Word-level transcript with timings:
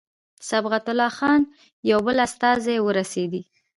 صبغت 0.49 0.85
الله 0.91 1.11
خان 1.17 1.41
یو 1.89 1.99
بل 2.05 2.17
استازی 2.27 2.77
ورسېدی. 2.81 3.41